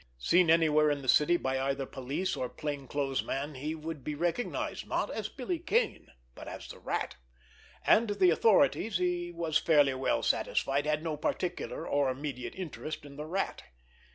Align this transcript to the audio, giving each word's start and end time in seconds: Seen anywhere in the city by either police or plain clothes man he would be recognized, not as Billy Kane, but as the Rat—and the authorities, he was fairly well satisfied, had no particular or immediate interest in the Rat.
Seen 0.17 0.49
anywhere 0.49 0.89
in 0.89 1.03
the 1.03 1.07
city 1.07 1.37
by 1.37 1.59
either 1.59 1.85
police 1.85 2.35
or 2.35 2.49
plain 2.49 2.87
clothes 2.87 3.21
man 3.23 3.53
he 3.53 3.75
would 3.75 4.03
be 4.03 4.15
recognized, 4.15 4.87
not 4.87 5.11
as 5.11 5.29
Billy 5.29 5.59
Kane, 5.59 6.07
but 6.33 6.47
as 6.47 6.67
the 6.67 6.79
Rat—and 6.79 8.09
the 8.09 8.31
authorities, 8.31 8.97
he 8.97 9.31
was 9.31 9.59
fairly 9.59 9.93
well 9.93 10.23
satisfied, 10.23 10.87
had 10.87 11.03
no 11.03 11.17
particular 11.17 11.87
or 11.87 12.09
immediate 12.09 12.55
interest 12.55 13.05
in 13.05 13.15
the 13.15 13.27
Rat. 13.27 13.61